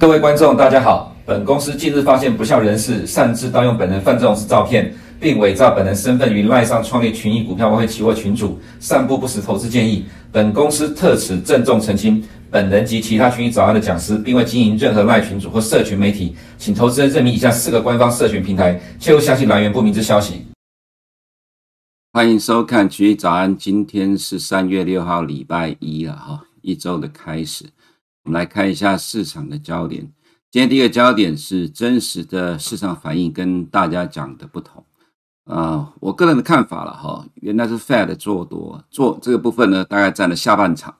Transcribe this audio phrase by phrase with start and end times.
[0.00, 1.12] 各位观众，大家好。
[1.26, 10.04] 本公司近日发现不肖人士擅自盗用本人范仲式照片，并伪造本人身份于赖上创立群益股票外汇期货群组，散布不实投资建议。
[10.30, 20.44] 本公司特此郑重澄清，本人及其他群益早安的讲师，并未经营任何赖群组或社群媒体，请投资人认明以下四个官方社群平台，切勿相信来源不明之消息。
[22.12, 27.64] 欢迎收看群益早安，今天是三月六号，礼拜一了哈，一周的开始。
[28.24, 30.10] 我们来看一下市场的焦点。
[30.50, 34.84] 今天第一个焦点是真实的市场反应跟大家讲的不同。
[35.48, 40.94] 啊、我个人的看法了哈，原来是 Fed 做多，做这个部分呢，大概占了下半场。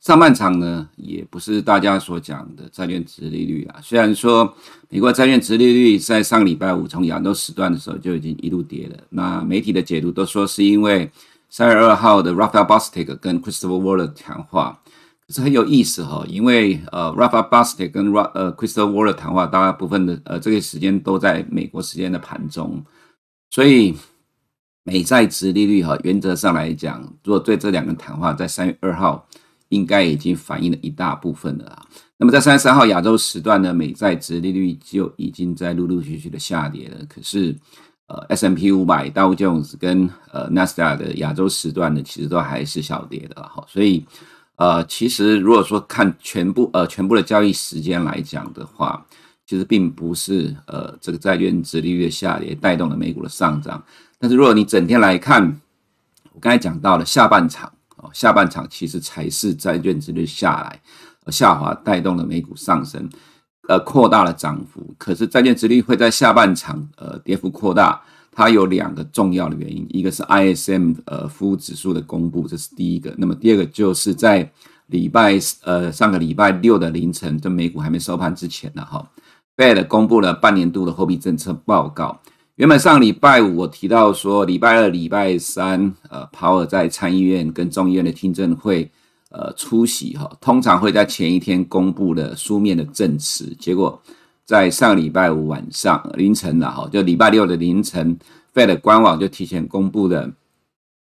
[0.00, 3.76] 上半场呢，也不是大家所讲的债券殖利率啊。
[3.80, 4.52] 虽然说
[4.88, 11.08] 美国债券殖利率在上个礼拜五从亚洲时段的时候就已经一路跌了，那媒体的解读都说是因为
[11.48, 14.80] 三月二号的 Raphael Bostic 跟 Christopher Waller 谈话。
[15.28, 22.84] 可是很有意思哈，因为呃，Raphael Bostic 跟 Ra 呃 Christopher Waller 谈话，大部分的呃这个时间都在美国时间的盘中，
[23.52, 23.94] 所以
[24.82, 29.28] 美债殖利率哈，原则上来讲，如果对这两个谈话在三月二号
[29.68, 31.86] 应该已经反映了一大部分了啊。
[32.16, 37.04] 那么在三月三号亚洲时段呢，美债殖利率就已经在陆陆续续的下跌了。
[37.06, 37.54] 可是
[38.06, 44.04] 呃，S M P 五百、道琼斯跟呃纳斯达克的亚洲时段呢，其实都还是小跌的哈，所以。
[44.56, 49.04] 呃，其实如果说看全部呃全部的交易时间来讲的话，
[49.46, 53.82] 其实并不是呃这个债券殖利率的下跌带动了美股的上涨。
[54.18, 55.60] 但是如果你整天来看，
[56.32, 60.80] 我刚才讲到了下半场哦，下半场其实才是债券殖率下来
[61.28, 63.08] 下滑带动了美股上升，
[63.68, 64.94] 呃扩大了涨幅。
[64.98, 68.02] 可是债券殖率会在下半场呃跌幅扩大。
[68.34, 73.14] 它有两个重要的原因，一个是 ISM 呃服务指数的公布，这是第一个。
[73.18, 74.50] 那么第二个就是在
[74.86, 79.06] 礼拜呃上个礼拜六的凌晨，在美股还没收盘之前呢，哈
[79.56, 82.20] ，Fed 公布了半年度的货币政策报告。
[82.56, 88.90] 原本上礼拜五我提到说，礼拜二、礼拜三，呃，鲍尔在参议院跟众议院的听证会
[89.30, 94.00] 呃出席哈，通常会在前一天公布的书面的证词，结果。
[94.44, 98.18] 在上礼拜五晚上凌晨了哈，就礼拜六的凌晨
[98.52, 100.30] ，Fed 官网就提前公布了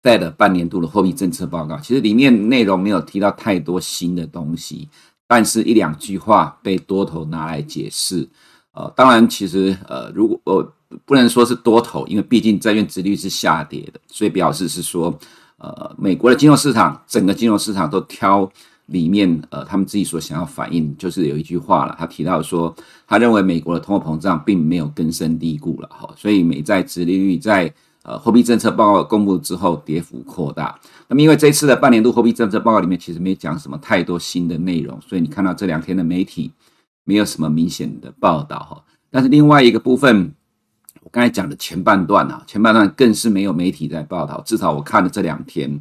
[0.01, 1.77] Fed 半年度的货币政策报告。
[1.77, 4.87] 其实里面内容没有提到太多新的东西，
[5.27, 8.27] 但是一两句话被多头拿来解释。
[8.71, 10.73] 呃，当然，其实呃，如果呃
[11.05, 15.13] 不能说是多头，因为毕竟债券殖利率是下跌的，所以表示是说，
[15.57, 18.49] 呃，美国的金融市场整个金融市场都挑。
[18.87, 22.73] 里面呃，他们自己所想要反映，就是有一句话了，他提到说，
[23.05, 27.69] 他认为美国的通货膨胀并没有根深蒂固了哈，所以美债殖利率在
[28.07, 30.79] 呃货币政策报告公布之后跌幅扩大。
[31.07, 36.51] 那么因为这次的半年度货币政策报告里面其实没讲什么太多新的内容，所以你看到这两天的媒体
[37.03, 38.83] 没有什么明显的报道哈。
[39.11, 40.33] 但是另外一个部分，
[41.03, 45.79] 我刚才讲的前半段啊，前半段更是没有媒体在报道，至少我看了这两天。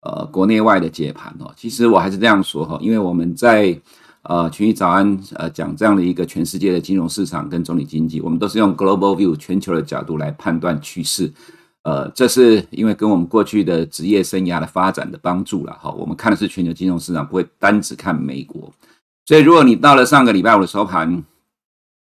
[0.00, 3.78] 呃，国内外的解盘哦，其实我还是这样说哈，因为我们在
[4.22, 11.30] 呃群益早安呃讲这样的一个全世界的金融市场跟总体经济，我们都是用 global view 全球的角度来判断趋势，
[11.82, 15.90] 呃，这是因为跟我们过去的职业生涯的发展的帮助了哈。
[15.90, 18.72] 我们看的是全球金融市场，不会单只看美国，
[19.26, 21.24] 所以如果你到了上个礼拜五的收盘，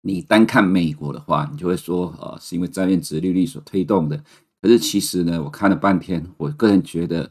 [0.01, 4.23] 你单看美国的话，你就会说呃是因为债券殖利率所推动的，
[4.61, 7.29] 可是其实呢，我看了半天，我个人觉得。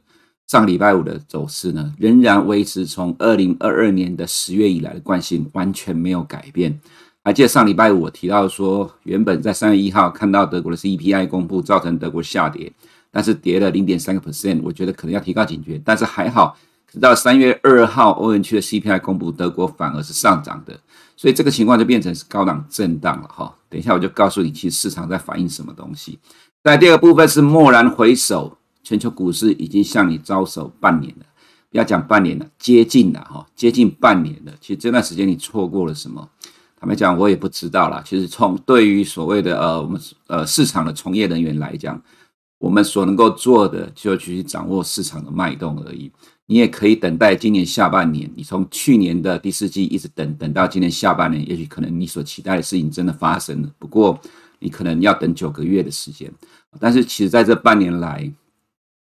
[0.48, 6.78] 上礼拜五的走势呢，仍然维持从二零二二年的十月以来的惯性，完全没有改变。
[7.24, 12.72] 还记得上礼拜五我提到说，原本在三月一号看到德国的 CPI 公布，造成德国下跌，
[13.10, 15.80] 但是跌了零点三个 percent，我觉得可能要提高警觉。
[15.84, 16.56] 但是还好，
[16.90, 20.78] 直到三月二号欧元区的 CPI 公布，德国反而是上涨的，
[21.16, 23.54] 所以这个情况就变成是高档震荡了哈。
[23.68, 26.18] 等一下我就告诉你，其实市场在反映什么东西。
[26.64, 28.58] 在第二部分是蓦然回首。
[28.84, 31.24] 全球股市已经向你招手半年了，
[31.70, 34.52] 不要讲半年了，接近了哈，接近半年了。
[34.60, 36.28] 其实这段时间你错过了什么？
[36.82, 38.02] 坦白讲，我也不知道啦。
[38.04, 42.02] 其实从对于所谓的呃我们呃市场的从业人员来讲，
[42.58, 46.10] 我们所能够做的就去掌握市场的脉动而已。
[46.46, 53.70] 你也可以等待今年下半年，你从去年的第四季一直等等到今年下半年，也许可能你所期待的事情真的发生了。
[53.78, 54.18] 不过
[54.58, 56.28] 你可能要等九个月的时间。
[56.80, 58.28] 但是其实在这半年来，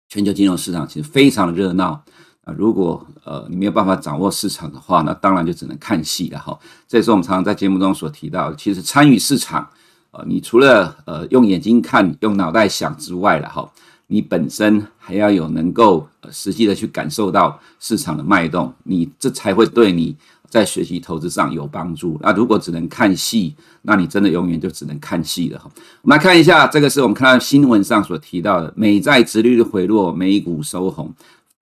[0.08, 2.04] 全球金融市场其实非常热闹
[2.44, 2.54] 啊！
[2.56, 6.58] 如果呃你没有办法掌握市场的话，那当然就只能看戏了哈。
[6.86, 9.68] 这也是我们常常在节目中所提到，其实参与市场
[10.10, 13.68] 呃，你除了呃用眼睛看、用脑袋想之外了哈，
[14.06, 20.14] 你本身还要有能够呃实际的去感受到市场的脉动，你这才会对你
[20.48, 22.16] 在学习投资上有帮助。
[22.22, 25.68] 那如果只能看戏，那你真的永远就只能看戏了哈。
[26.02, 31.12] 我们来看一下，这个是我们看到新闻上所提到的，美债殖利率回落，美股收红。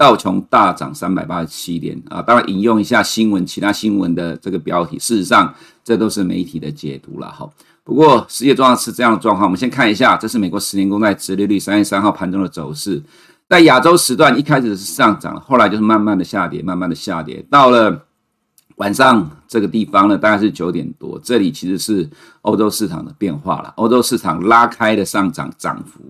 [0.03, 2.21] 道琼大涨三百八十七点啊！
[2.21, 5.55] 当然引用一下新闻，其他新闻的这个标题，事实上
[5.85, 7.49] 这都是媒体的解读了哈。
[7.85, 13.01] 不过实际状况是这样的状况，我们先看一下，这是美国十年公债殖利率三月三号盘中的走势。
[13.49, 17.41] 在亚洲时段一开始是上涨，后来就是慢慢的下跌，慢慢的下跌。
[17.49, 18.05] 到了
[18.75, 22.11] 晚上这个地方呢，大概是九点多，这里其实是
[22.41, 26.01] 欧洲市场的变化了，欧洲市场拉开的上涨涨幅。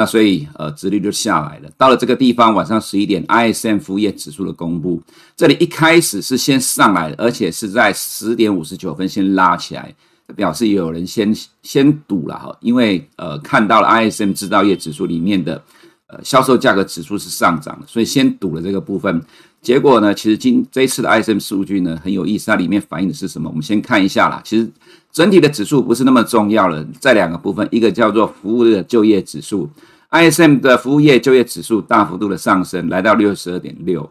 [0.00, 1.68] 那所以，呃，殖利率就下来了。
[1.76, 4.98] 到了这个地方，晚上十一点，ISM 服务业指数的公布，
[5.36, 9.94] 这里一开始是先上来的，而且是在十点五十九分先拉起来，
[10.34, 15.62] 表示有人先先赌了哈，因为呃看到了 ISM 制造业指数里面的
[16.06, 19.22] 呃销售价格指数是上涨的，所以先赌了这个部分。
[19.62, 23.46] 结果呢，其实今这一次的 ISM 数据呢很有意思，它里面反映的是什么？
[23.50, 24.40] 我们先看一下啦。
[24.42, 24.66] 其实
[25.12, 29.68] 整体的指数不是那么重要了，在两个部分，一个叫做服务的就业指数
[30.10, 34.10] ，ISM 的服务业就业指数大幅度的上升，来到六十二点六。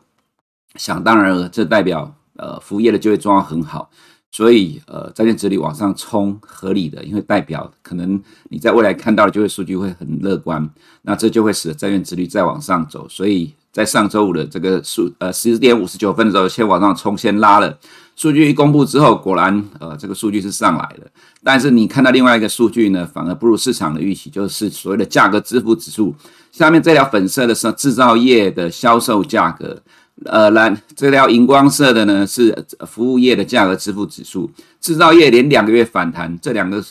[0.76, 3.90] 想当然了，这代表呃服务业的就业状况很好，
[4.30, 10.70] 所以呃债券殖利率往上冲合理的，因为代表可能你在未来看到的就业数据会很乐观，
[11.02, 13.56] 那这就会使得债券殖利率再往上走，所以。
[13.72, 17.78] 在上周五的这个数，呃，十点五十九分的时候，先往上冲，先拉了。
[18.16, 21.10] 数据一公布之后，果然，呃，这个数据是上来的。
[21.44, 26.14] 但是你看到另外一个数据呢，反而不如市场的预期，就是所谓的价格支付指数。
[26.52, 29.82] 下面这条粉色的是制造业的销售价格，
[30.26, 34.52] 呃，蓝这条荧光色的呢是服务业的价格支付指数。
[34.82, 36.84] 制造业连两个月反弹，这两个。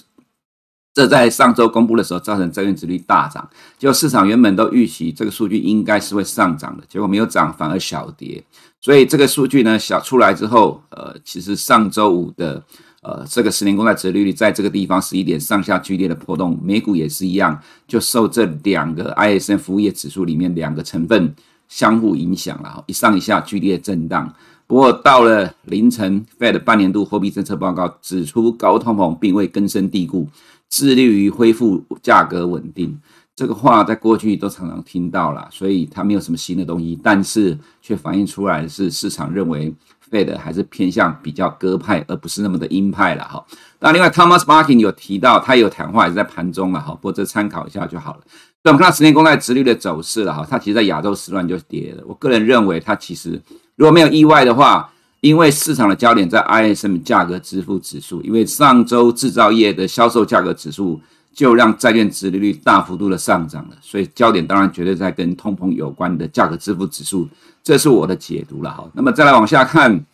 [0.99, 3.49] 这在上周公布的时候，造成债券殖率大涨。
[3.79, 8.43] 就市场原本都预期这个数据应该是会上涨的，结果没有涨，反而小跌。
[8.81, 12.61] 所以这个数据呢，小出来之后，呃，其实上周五的
[13.03, 17.57] 呃这个十年公债殖利率在这个地方十一点上下剧烈的波动，美股也是一样，
[17.87, 21.33] 就受这两个 ISM 服务业指数里面两个成分
[21.69, 24.35] 相互影响了，一上一下剧烈震荡。
[24.67, 30.29] 不过到了凌晨，Fed 半年度货币政策报告指出，高通膨并未根深蒂固。
[30.69, 32.99] 致力于恢复价格稳定，
[33.35, 39.75] 这个话在过去都常常听到了，所以它没有什么新的东西，但是却反映出来是市场认为
[40.11, 43.45] Fed 还是偏向比较鸽派，而不是那么的鹰派了哈。
[43.81, 48.21] 那另外 Thomas Markin 有提到，他有谈话也是在盘中了哈，不过这参考一下就好了。
[48.63, 52.03] 所以我们看到十年公债殖率的走势了哈，它其实在亚洲时段就跌了。
[52.07, 53.41] 我个人认为，它其实
[53.77, 54.91] 如果没有意外的话。
[55.21, 61.01] 因为市场的焦点在 ISM 价格支付指数，因为上周制造业的销售价格指数
[61.35, 67.29] 就让债券殖利率大幅度的上涨了，所以焦点当然绝对在跟通膨有关的价格支付指数，
[67.63, 68.89] 这是我的解读了哈。
[68.95, 70.05] 那么再来往下看，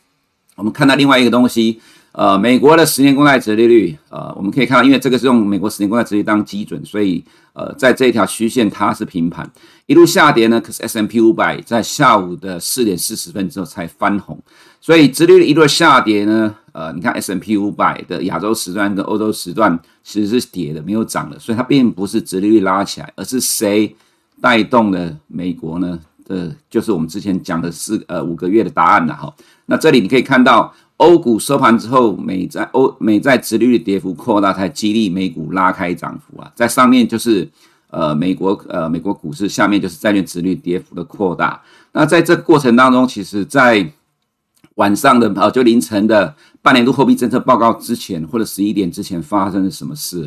[0.57, 1.81] 我们看到另外一个东西。
[2.15, 7.25] 呃，美国的十年公债殖利率，呃，我们可以看到，因为这个是用美国十年公债殖利率当基准，所以
[7.55, 9.51] 呃，在这一条曲线它是平盘，
[9.87, 10.61] 一路下跌呢。
[10.61, 14.39] 可是 S M P 五百在下午的四点四十分之后才翻红，
[14.81, 23.93] 所以殖利率一路下跌呢，呃，你看 S M P 五百的亚洲时段跟欧洲时段其实是跌的，没有涨的，所以它并不是殖利率拉起来，而是谁
[24.41, 25.99] 带动了美国呢？
[26.29, 29.35] 呃，就是我们之前讲的四呃五个月的答案了哈。
[29.67, 30.73] 那这里你可以看到。
[30.97, 36.51] 欧股收盘之后，美债欧美债殖利率跌幅扩大，才激励美股拉开涨幅啊。
[36.55, 37.49] 在上面就是
[37.91, 41.61] 呃美国呃美国股市，下面就是债券殖率跌幅的扩大。
[41.93, 43.93] 那在这个过程当中，其实，在
[44.77, 50.19] 晚上的呃就凌晨的半年度货币政策报告之前，或者十一点之前发生了什么事？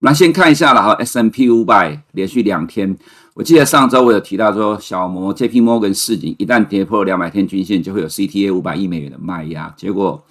[0.00, 2.96] 我们来先看一下了哈，S&P 500连续两天。
[3.36, 5.60] 我记得上周我有提到说，小摩 J.P.
[5.60, 9.70] Morgan 示警，一旦跌破两百天均线，就会有 CTA 五百亿美元的卖压。
[9.76, 10.24] 结果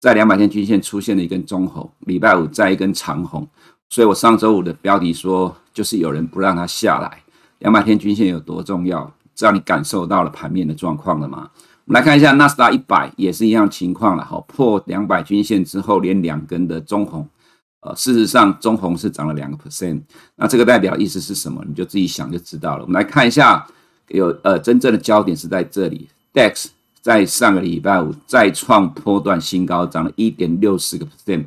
[0.00, 3.46] 在两百天均线出现了一根中红，礼拜五再一根长红。
[3.88, 7.22] 所以我上周五的标题说，就是有人不让它下来。
[7.60, 9.08] 两百天均线有多重要？
[9.36, 11.48] 只要你感受到了盘面的状况了吗？
[11.84, 17.24] 我们来看一下纳斯达一百也是一样情况了，哈，破两百均线之后连两根的中红。
[17.80, 20.00] 呃，事实上，中红是涨了两个 percent，
[20.34, 21.64] 那这个代表意思是什么？
[21.68, 22.82] 你就自己想就知道了。
[22.82, 23.64] 我们来看一下，
[24.08, 26.08] 有呃，真正的焦点是在这里。
[26.34, 26.66] Dex
[27.00, 31.44] 在上个礼拜五再创波段新高，涨了一点六四个 percent。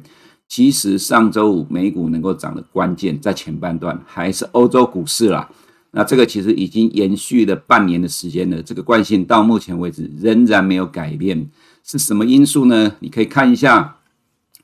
[0.48, 5.50] 其实上周五美股能够涨的关键在前半段还是欧洲股市啦。
[5.92, 11.50] 那这个其实已经延续了半年的时间了，这个惯性到目前为止仍然没有改变。
[11.84, 12.94] 是什么因素呢？
[13.00, 13.98] 你可以看一下。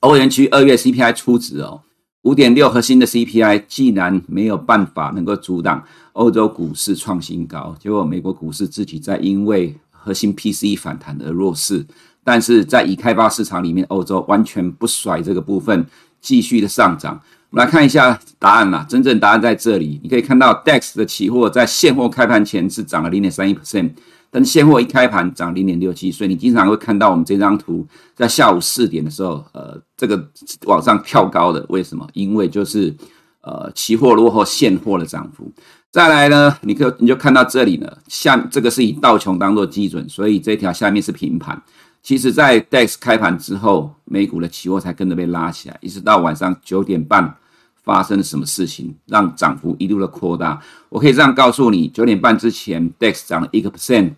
[0.01, 1.81] 欧元区二月 CPI 出值哦，
[2.21, 11.85] 五点六核心的 CPI 既然没有办法能够阻挡欧洲股市创新高，结果美国股市自己在因为核心 PCE 反弹而弱势，
[12.23, 15.85] 但是在已开发市场里面，欧洲完全不甩这个部分，
[16.21, 17.19] 继续的上涨。
[17.49, 23.91] 我们来看一下答案啦，真正答案在这里，你可以看到 DAX 的期货在现货开盘前是涨了零点三一 percent。
[24.29, 30.21] 但现货一开盘涨零点六七，所以你经常会看到我们这张图在下午四点的时候，呃，这个
[30.65, 32.05] 往上跳高的，为什么？
[32.11, 32.93] 因为就是
[33.39, 35.49] 呃，期货落后现货的涨幅。
[35.89, 41.59] 再来呢，你可你就看到这里呢，下这个是以道琼当做基准，所以这条下面是平盘。
[42.07, 47.35] 其实，在 DEX 开盘之后，美股的期货才跟着被拉起来，一直到晚上九点半
[47.83, 50.61] 发生了什么事情，让涨幅一路的扩大。
[50.87, 54.13] 我可以这样告诉你，九点半之前，DEX 涨了一个 percent。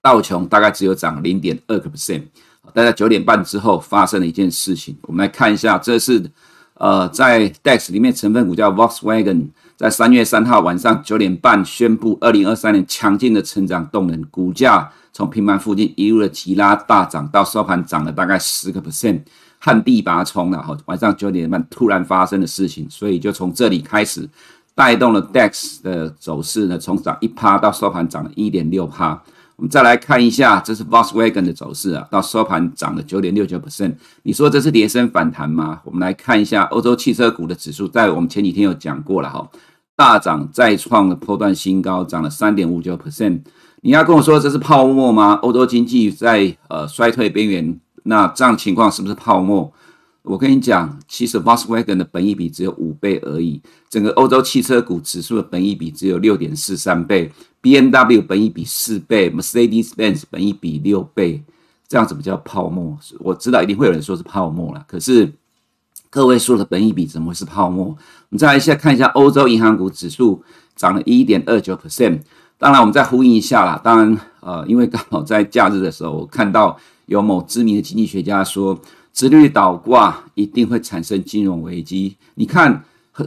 [0.00, 2.22] 道琼大概只有涨零点二个 percent，
[2.72, 6.18] 但在九点半之后发生了一件事情，我们来看一下，这是
[6.82, 9.46] 呃在 DAX 里面成分股叫 Volkswagen，
[9.76, 19.20] 在三月三号晚上九点半宣布二零二三年强劲的成长动能，股价从平盘附近一路的急拉大涨，到收盘涨了大概十个 percent，
[19.60, 24.28] 旱地拔葱了哈，晚上九点半突然发生的事情，所以就从这里开始
[24.74, 29.22] 带动了 DAX 的走势呢，从涨一趴到收盘涨了一点六趴。
[29.56, 33.94] 我们再来看一下，这是 Volkswagen 的走势啊，到收盘涨了九点六九 percent。
[34.22, 35.80] 你说这是跌升反弹吗？
[35.84, 39.48] 我们来看一下欧洲汽车股的指数，在我们前几天有讲过了哈，
[39.94, 43.40] 大涨再创了波段新高，涨了三点五九 percent。
[43.82, 45.34] 你要跟我说这是泡沫吗？
[45.42, 49.72] 欧洲经济在呃衰退边缘，那这样情况是不是泡沫？
[50.22, 61.42] 我跟你讲，其实 Volkswagen 的本益比只有五倍而已，整个欧洲汽车股指数的本益比只有六点四三倍，BMW 本益比四倍，Mercedes-Benz 本益比六倍，
[61.86, 62.98] 这样子比较泡沫。
[63.20, 65.32] 我知道一定会有人说是泡沫了，可是
[66.10, 67.86] 各位说的本益比怎么会是泡沫？
[67.86, 67.96] 我
[68.30, 70.42] 们再来一下看一下欧洲银行股指数
[70.74, 72.20] 涨了一点二九 percent。
[72.58, 73.80] 当然，我们再呼应一下啦。
[73.82, 76.76] 当然，呃，因为刚好在假日的时候，我看到
[77.06, 78.78] 有某知名的经济学家说。
[79.14, 82.16] 殖利率倒挂一定会产生金融危机。
[82.34, 82.82] 你看，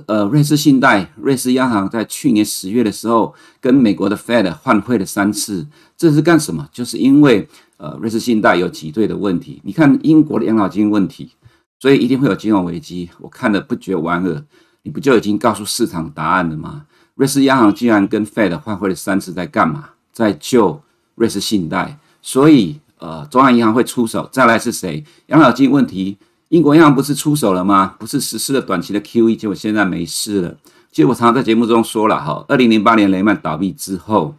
[0.07, 6.67] 呃，瑞士信贷、瑞士央行在去年十月的时候跟美国的 Fed 换汇了三次，这是干什么？
[6.71, 9.61] 就是因为呃，瑞士信贷有挤兑的问题。
[9.63, 11.31] 你看英国的养老金问题，
[11.79, 13.09] 所以一定会有金融危机。
[13.19, 14.43] 我看了不觉莞尔，
[14.83, 16.85] 你不就已经告诉市场答案了吗？
[17.15, 19.89] 瑞士央行竟然跟 Fed 换汇了三次，在干嘛？
[20.11, 20.81] 在救
[21.15, 22.79] 瑞士信贷，所以。
[22.97, 25.03] 呃，中央银行会出手，再来是谁？
[25.27, 26.17] 养老金问题，
[26.49, 27.95] 英国银行不是出手了吗？
[27.97, 30.55] 不是实施了短期的 QE，结果现在没事了。
[30.91, 34.35] 其实我常常在节目中说了哈，二零零八年雷曼倒闭之后，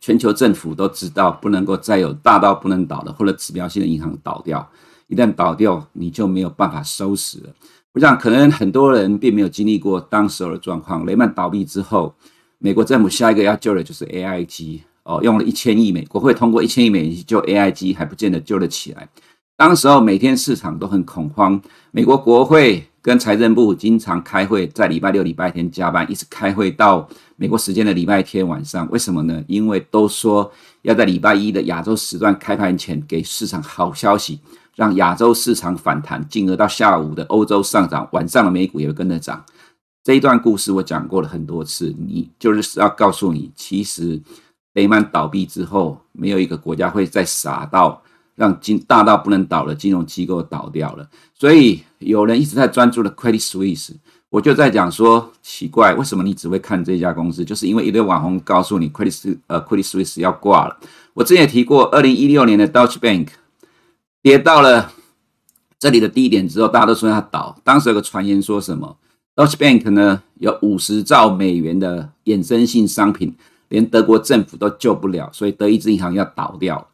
[0.00, 4.70] 全球政府都知道不能够再有大到不能倒的或者指标性的银行倒掉，
[5.08, 7.50] 一旦倒掉，你就没有办法收拾了。
[7.92, 12.14] 我想可能很多人并没有经历过当时候的状况，雷曼倒闭之后，
[12.58, 14.80] 美国政府下一个要救的就是 AIG。
[15.02, 19.08] 哦，用了一千亿美，国会通过一千亿美元救 AIG，还不见得救得起来。
[19.60, 28.88] 当时候每天市场都很恐慌，美国国会跟财政部经常开会，在礼拜六、礼拜天加班，一直开会到美国时间的礼拜天晚上。
[28.90, 29.44] 为什么呢？
[29.46, 30.50] 因为都说
[30.80, 34.40] 要在礼拜一的亚洲时段开盘前给市场好消息，
[34.76, 39.44] 让亚洲市场反弹，进而到下午的欧洲上涨，晚上的美股也会跟着涨。
[40.02, 44.18] 这一段故事我讲过了很多次，你就是要告诉你，其实。
[44.74, 48.00] 雷曼倒闭之后，没有一个国家会再傻到
[48.40, 51.06] 让金大到不能倒的金融机构倒掉了。
[51.34, 53.90] 所以有人一直在专注的 Credit Suisse，
[54.30, 57.44] 我就在讲说奇怪，为什么你只会看这家公司？
[57.44, 60.80] 就是因为一堆网红告诉你 Credit 呃 Credit Suisse 要挂了。
[61.12, 63.28] 我之前也提过，二零一六年的 Deutsche Bank
[64.22, 64.90] 跌到了
[65.78, 67.60] 这里的低点之后，大家都说它倒。
[67.62, 68.96] 当时有个传言说什么
[69.36, 73.36] Deutsche Bank 呢有五十兆美元的衍生性商品。
[73.68, 76.88] 连德国政府都救不了，所以德意志银行要倒掉。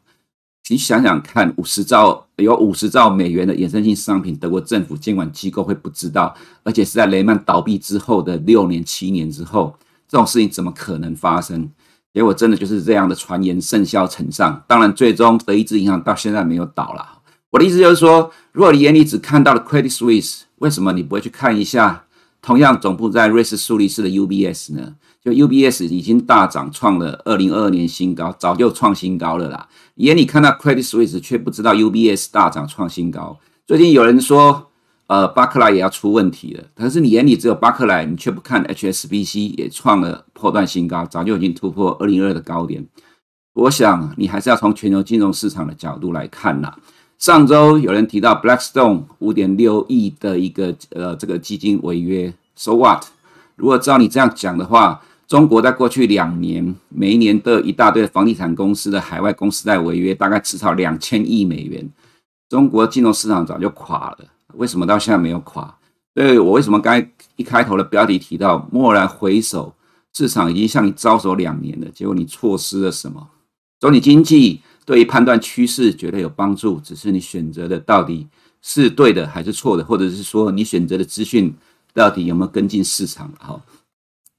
[0.69, 6.35] 你想想看，五十兆有五十兆美元的衍生性商品，德国政府监管机构会不知道？
[6.63, 9.73] 而且是在雷曼倒闭之后的六年、七年之后，
[10.09, 11.69] 这种事情怎么可能发生？
[12.13, 14.61] 结果真的就是这样的传言甚嚣尘上。
[14.67, 17.19] 当然，最终德意志银行到现在没有倒了。
[17.51, 22.03] 我的意思就是说，如果你眼里只看到了 Credit Suisse，为什么你不会去看一下
[22.41, 24.95] 同样总部在瑞士苏黎世的 UBS 呢？
[25.27, 29.67] 就 UBS 已经大涨，创了二零二二年新高，早就创新高了啦。
[29.95, 33.37] 眼里看到 Credit Suisse，却不知道 UBS 大涨创新高。
[33.65, 34.71] 最近有人说，
[35.07, 36.63] 呃，巴克莱也要出问题了。
[36.73, 42.87] 可是你眼里只有巴克莱，你却不看 HSBC 也创了波段新高，早就已经突破二零二二的高点。
[43.53, 46.77] 我想你还是要从全球金融市场的角度来看啦。
[47.17, 53.03] 上周有人提到 Blackstone 五点六亿的一个呃这个基金违约，So what？
[53.55, 61.87] 如果照你这样讲的话，中国在过去两年每一年都有一大堆房地产公司的海外公司在违约，大概至少两千亿美元。
[62.47, 64.19] 中国金融市场早就垮了，
[64.53, 65.77] 为什么到现在没有垮？
[66.15, 69.75] 所以我为什么刚才一开头的标题提到蓦然回首，
[70.13, 73.27] 市场已经向你招手两年了，结果你错失了什么？
[73.81, 78.25] 总体经济对于判断趋势绝对有帮助，只是你选择的到底
[78.61, 81.53] 是对的还是错的，或者是说你选择的资讯
[81.93, 83.29] 到底有没有跟进市场？
[83.37, 83.61] 好。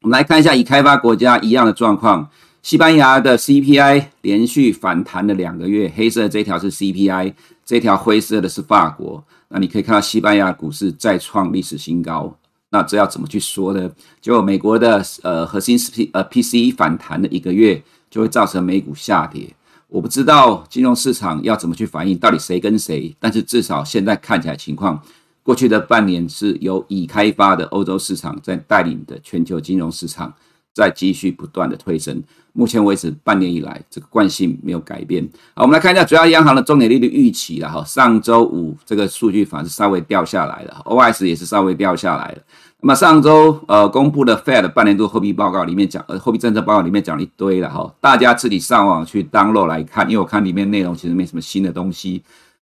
[0.02, 2.31] 我们来看一下已开发国家一样的状况。
[2.62, 7.33] 西班牙的 CPI 连续反弹了两个月，黑色的这条是 CPI，
[7.64, 9.25] 这条灰色的是法国。
[9.49, 12.33] 那你可以看到西班牙股市再创历史新高。
[12.71, 13.90] 那这要怎么去说呢？
[14.21, 19.52] 就美国的呃核心 P 呃 PCE 反弹了一个月，就会造成美股下跌。
[19.88, 23.17] 我不知道金融市场要怎么去反应，到底谁跟谁？
[23.19, 25.02] 但是至少现在看起来情况。
[25.49, 30.31] 过去的半年是由已开发的欧洲市场在带领的全球金融市场
[30.75, 32.23] 在继续不断的推升。
[32.52, 35.26] 目前为止，半年以来这个惯性没有改变。
[35.55, 37.83] 好，我们来看一下主要央行的重点利率预期了哈。
[37.83, 42.38] 上周五这个数据反而是稍微掉下来了，OS 也是稍微掉下来了。
[42.83, 52.23] 那么上周呃公布的 Fed 半年度货币报告里面讲，呃货币政策报告里面讲了一堆了哈，大家自己上网去 download 来看，因为我看里面内容其实没什么新的东西，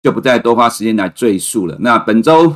[0.03, 1.77] 就不再多花时间来赘述了。
[1.79, 2.53] 那本周。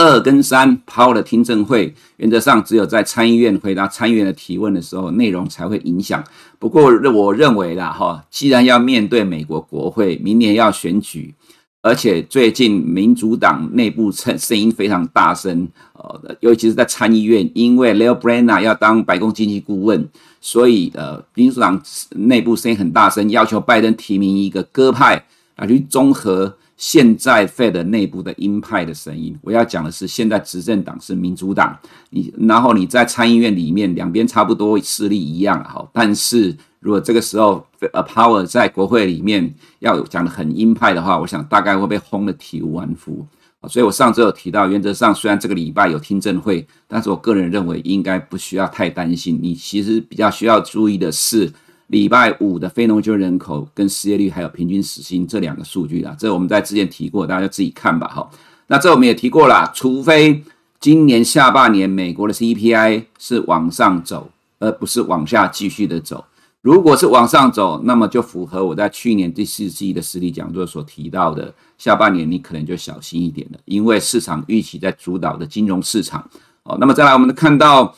[0.00, 6.24] 二跟三抛了听证会原则上只有在参议院回答参议员的提问的时候，内容才会影响。
[6.58, 11.34] 不过我认为啦，哈，既然要面对美国国会明年要选举，
[11.82, 20.08] 而且最近民主党内部声声音非常大声，呃，尤其是在参议院，因为 Lael Brainard 要当白宫经济顾问，
[20.40, 21.78] 所以呃，民主党
[22.12, 25.26] 内部声音很大声，要求拜登提名一个鸽派
[25.56, 26.56] 啊去综合。
[26.80, 31.78] 现在 Fed 内部的鹰派的声音，我要讲的是，现在执政党是民主党，
[32.08, 43.26] 你然后你在参议院里面两边差不多势力一样哈，但是如果这个时候呃 Power 在国会里面要讲的很鹰派的话，我想大概会被轰得体无完肤。
[43.68, 49.38] 所以我上周有提到，原则上虽然这个礼拜有听证会，但是我个人认为应该不需要太担心。
[49.42, 51.52] 你其实比较需要注意的是。
[51.90, 58.06] 礼拜五的非农就业人口跟失业率还有平均时薪这两个数据啊，这我们在之前提过，大家就自己看吧。
[58.06, 58.30] 哈，
[58.68, 60.44] 那这我们也提过啦，除非
[60.78, 66.24] 今年下半年美国的 CPI 是往上走，而不是往下继续的走。
[66.62, 76.30] 如果是往上走，那么就符合我在去年第四季的实体讲座所提到的，下半年你可能就小心一点了，因为市场预期在主导的金融市场。
[76.62, 77.92] 哦，那么再来，我们看到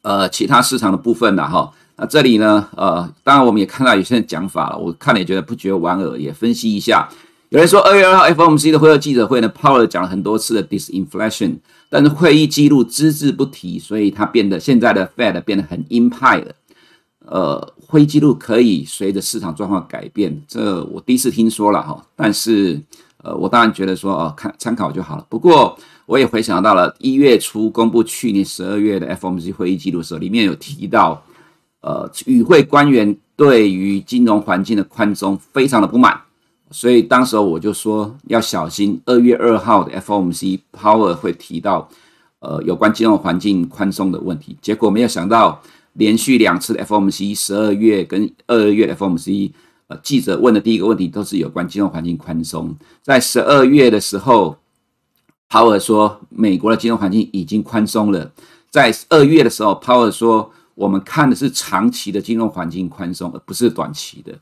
[0.00, 1.70] 呃其他市场的部分了哈。
[2.00, 7.06] 那这里呢，呃，当然我们也看到有些人讲法了，我看了也觉得不觉莞尔，也分析一下。
[7.50, 11.58] 有人说二月二号 FOMC 的会后记者会呢，Power 讲了很多次的 disinflation，
[11.90, 16.54] 但是会议记录只字不提，所以它变得现在的 Fed 变得很鹰派了。
[17.26, 22.02] 呃，会议记录可以随着市场状况改变，这我第一次听说了哈。
[22.16, 22.80] 但是
[23.22, 25.26] 呃，我当然觉得说哦，看参考就好了。
[25.28, 31.22] 不过我也回想到了一月初公布去年十二月的 FOMC 会议记录的时候，里面有提到。
[31.82, 36.20] 呃，与会官员对于金融环境的宽松非常的不满，
[36.70, 41.88] 所以当时我就说要小心二月二号的 FOMC Power 会提到
[42.40, 44.54] 呃有关金融环境宽松的问题。
[44.60, 45.62] 结果没有想到，
[45.94, 49.50] 连续两次的 FOMC 十二月跟二月 FOMC，
[49.86, 52.76] 呃记者问的第一个问题都是有关金融环境宽松。
[53.02, 54.58] 在十二月的时候
[55.48, 58.30] ，Power 说美国的金融环境已经宽松了。
[58.68, 60.52] 在二月的时候，Power 说。
[60.80, 64.32] 我们看的是长期的金融环境宽松，而不是短期的。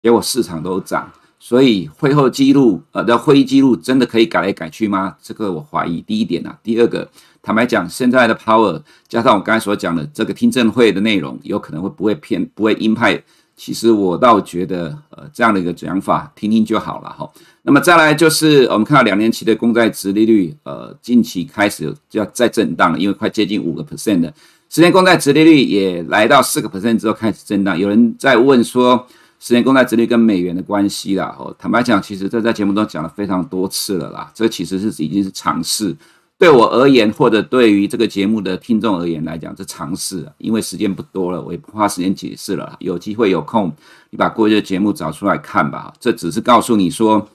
[0.00, 5.16] 结果市场都涨，所以会后记录，呃，的会议记录真的可以改来改去吗？
[5.20, 6.00] 这个我怀疑。
[6.02, 7.10] 第一点啊，第二个，
[7.42, 13.20] 坦白讲，现在的 power 加上我刚才所讲的这个听证会的内容，有可能会不会偏不会鹰派？
[13.56, 17.28] 其实我倒觉得，呃，这样的一个讲法，听听就好了哈。
[17.62, 24.32] 那么再来就是我们看到两年期的公债殖利率，呃，近期开始就要再震荡了，因为快接近五个 percent 了。
[24.70, 29.06] 十年公债殖利率也来到四个 percent 之后开始震荡，有人在问说，
[29.40, 31.34] 十年公债殖利率跟美元的关系啦。
[31.38, 34.30] 哦，坦白讲，其实这在节目中讲了非常多次了啦。
[34.34, 35.96] 这其实是已经是常识，
[36.36, 40.26] 对我而言，或者对于这个节目的听众而言来讲，这常识。
[40.36, 42.76] 因为时间不多了，我也不花时间解释了。
[42.80, 43.72] 有机会有空，
[44.10, 45.94] 你把过去的节目找出来看吧。
[45.98, 47.26] 这只是告诉你说，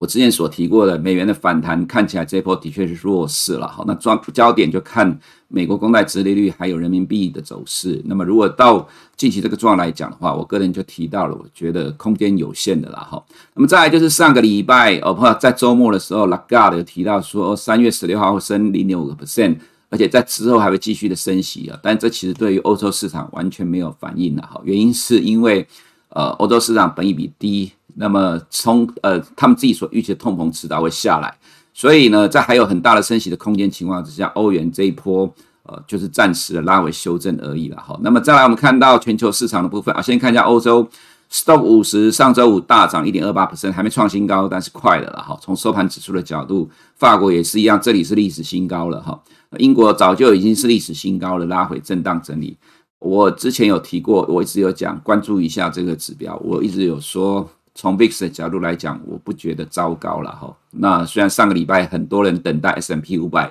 [0.00, 8.00] 我之前所提过的美元的反弹看起来这波的确是弱势了，好，那焦焦点就看美国公债殖利率还有人民币的走势。
[8.06, 13.22] 那么如果到近期这个状况来讲的话，我个人就提到了，我觉得空间有限的了哈。
[13.52, 19.58] 那么再来就是上个礼拜哦，不，在周末的时候，Lagarde 有提到说三月十六号会升零点五个 percent，
[19.90, 21.78] 而且在之后还会继续的升息啊。
[21.82, 25.68] 但这其实对于欧洲市场完全没有反应了哈，原因是因为
[26.10, 27.72] 呃欧洲市场本益比低。
[27.96, 31.36] 那么从呃他们自己所预期的通膨迟早会下来，
[31.74, 35.30] 所以呢，在还有很大的升息的空间情况之下，欧元这一波
[35.64, 37.98] 呃就是暂时的拉回修正而已了哈。
[38.00, 40.88] 那么再来我们看到全球市场的部分啊，先看一下欧洲
[41.28, 45.36] s t o p 五十上周五大涨一点二八 percent，还没创新高，但是快了了哈。
[45.42, 49.20] 从收盘指数的角度，法国也是一样，这里是历史新高了哈。
[49.58, 52.56] 英国早就已经是历史新高了，拉回震荡整理。
[53.00, 57.50] 我之前有提过，我一直有讲关注一下这个指标，我一直有说。
[57.72, 60.54] 从 VIX 的角度来讲，我不觉得糟糕了哈。
[60.72, 63.50] 那虽然上个礼拜很多人等待 S&P 500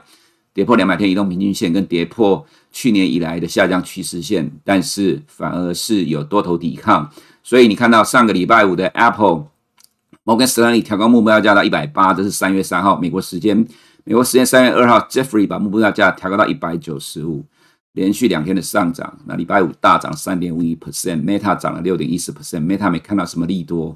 [0.53, 7.09] 跌破两百天移动平均线，跟跌破去年以来的下降趋势线，但是反而是有多头抵抗。
[7.41, 9.45] 所以你看到上个礼拜五的 Apple、
[10.25, 13.65] 摩根士丹利调高目标价到一百八，这是三月三号美国时间。
[14.03, 17.43] 美国时间三月二号，Jeffrey 把目标价调高到一百九十五。
[17.93, 23.95] 连续两天的上涨，那礼拜五大涨三点五一 percent，Meta 涨了六点一四 percent，Meta 没看到什么利多。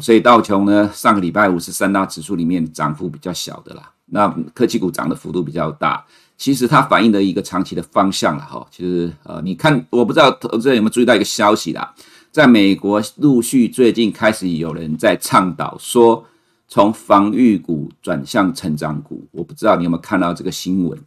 [0.00, 3.92] 所以道琼呢，上个礼拜五是三大指数里面涨幅比较小的啦。
[4.06, 6.02] 那科技股涨的幅度比较大，
[6.38, 8.66] 其实它反映的一个长期的方向了哈。
[8.70, 11.94] 其实呃，你看，我不知道投资人有没有注意到一个消息啦，
[12.30, 16.24] 在美国陆续最近开始有人在倡导说，
[16.68, 19.26] 从防御股转向成长股。
[19.30, 20.98] 我不知道你有没有看到这个新闻。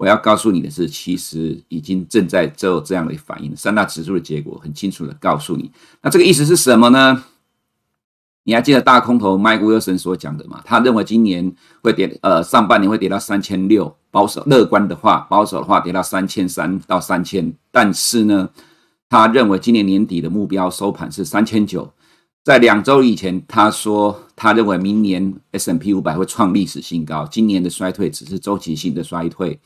[0.00, 3.54] 我要告诉你的是，其实已经正在做这样的反应。
[3.54, 7.22] 三大指数的结果很清楚的告诉你，那这个意思是什么呢？
[8.44, 10.62] 你还记得大空头 Mike Wilson 所讲的吗？
[10.64, 17.52] 他认为今年会跌，呃，上半年会跌到三千六，保守乐观的话，保守的话跌到三千三到三千。
[17.70, 18.48] 但是呢，
[19.06, 21.92] 他认为今年年底的目标收盘是三千九。
[22.42, 29.60] 在两周以前，他说他认为明年 S&P 五百会创历史新高，今年的衰退只是周期性的衰退。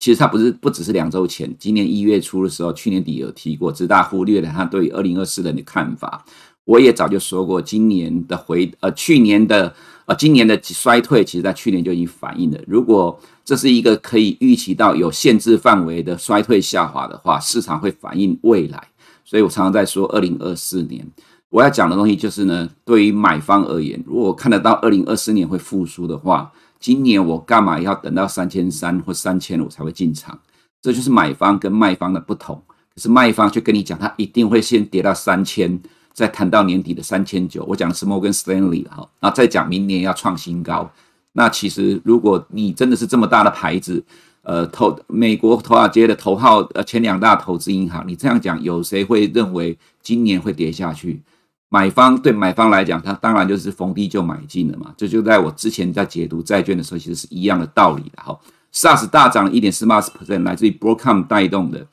[0.00, 6.24] 其实他不是不只是两周前，今年一月初的时候，去年底有提过，只大忽略了他对二零二四年的看法。
[6.64, 9.74] 我也早就说过，今年的回呃，去年的
[10.06, 12.58] 呃，今年的衰退，其实在去年就已经反映了。
[12.66, 18.82] 如果这是一个可以预期到有限制范围的衰退下滑的话，市场会反映未来。
[19.24, 21.06] 所以我常常在说，二零二四年
[21.50, 30.36] 我要讲的东西就是呢，对于买方而言，如果看得到二零二四年会复苏的话，今年我干嘛要等到三千三或三千五才会进场？
[30.82, 32.60] 这就是买方跟卖方的不同。
[32.92, 35.80] 可是卖方却跟你讲，他一定会先跌到三千。
[36.12, 40.90] 再谈到年底的三千九，我讲的是摩根士丹利哈，然后再讲明年要创新高。
[41.32, 44.04] 那其实如果你真的是这么大的牌子，
[44.42, 51.22] 呃，投美国华尔街的头号呃前两大投资银行，你这样讲，有谁会认为今年会跌下去？
[51.70, 54.92] 买方对买方来讲，他当然就是逢低就买进了嘛。
[54.98, 58.38] 这就在我之前在解读债券的时候，其实是一样的道理的哈。
[58.74, 61.86] SARS 大涨一点四八 percent，来自于 Broadcom 带动的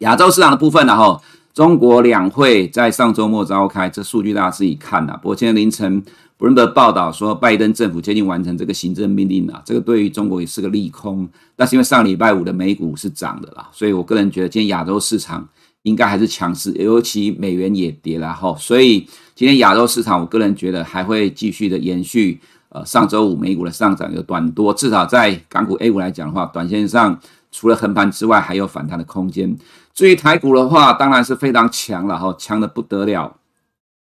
[0.00, 1.22] 亚洲市场的部分然后。
[1.56, 6.04] 中国两会在上周末召开，这数据大家自己看呐、不过今天凌晨
[6.38, 11.26] ，Bloomberg 报道说，拜登政府接近完成这个行政命令了、这个对于中国也是个利空。
[11.56, 15.48] 但是因为上礼拜五的美股是涨的啦，所以我个人觉得今天亚洲市场
[15.86, 18.52] 应该还是强势，尤其美元也跌了哈。
[18.58, 22.40] 所以今天亚洲市场，我个人觉得还会继续的延续。
[22.70, 27.18] 呃，上周五美股的上涨有短多，至少在港股 A 股来讲的话，短线上
[27.52, 29.56] 除了横盘之外，还有反弹的空间。
[29.94, 33.36] 至于台股的话，当然是非常强了哈，强的不得了。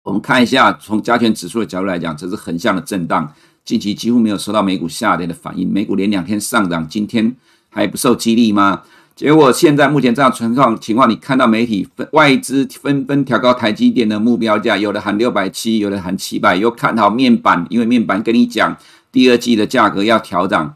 [0.03, 3.31] 我们看一下，从加权指数的角度来讲，这是横向的震荡，
[3.63, 5.71] 近期几乎没有受到美股下跌的反应。
[5.71, 7.33] 美股连两天上涨，今天
[7.69, 8.81] 还不受激励吗？
[9.17, 18.77] 结果现在目前这样情况情况，你看到媒体分外资纷纷调高台积电的目标价，有的喊六百七，有的喊七百，又看好面板，因为面板跟你讲
[19.11, 20.75] 第二季的价格要调涨，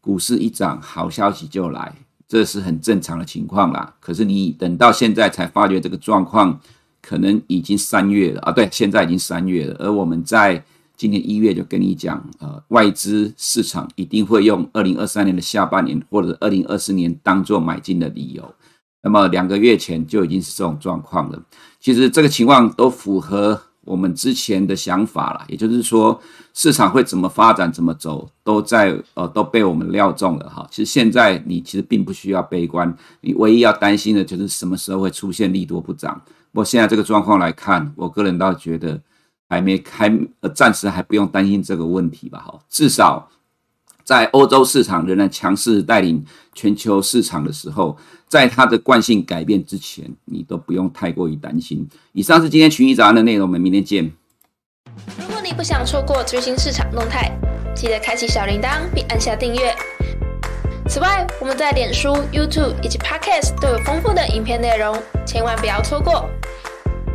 [0.00, 1.92] 股市一涨，好消息就来。
[2.26, 6.58] 这是很正常的情况啦，可是你等到现在才发觉这个状况，
[7.00, 8.50] 可能已经三月了啊。
[8.50, 10.64] 对，现在已经三月了，而我们在
[10.96, 18.54] 今年一月就跟你讲，呃，外资市场一定会用二零二三年的下半年或者二零二四年当做买进的理由。
[19.02, 21.40] 那么两个月前就已经是这种状况了。
[21.78, 23.60] 其实这个情况都符合。
[23.86, 26.20] 我们之前的想法了，也就是说，
[26.52, 30.66] 市场会怎么发展、怎么走，都在呃都被我们料中了哈。
[30.72, 36.20] 其实现在你其实并不需要悲观，你唯一要担心的就是什么时候会出现利多不涨。
[36.50, 39.00] 不过现在这个状况来看，我个人倒觉得，
[39.48, 42.38] 还没开，呃，暂时还不用担心这个问题吧？
[42.38, 43.28] 哈，至少
[44.04, 47.96] 在欧洲市场仍然强势带领全球市场的时候，
[48.28, 51.88] 在它的惯性改变之前，你都不用太过于担心。
[52.12, 54.12] 以上是今天群益早安的内容，我们明天见。
[55.18, 57.30] 如果你不想错过最新市场动态，
[57.74, 59.74] 记得开启小铃铛并按下订阅。
[60.88, 66.30] 此外，我们在脸书、YouTube 以及 Podcast 都有丰富的影片内容，千万不要错过。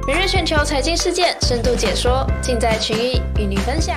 [0.07, 3.95] 每日全球财经事件深度解说，尽在群益与您分享。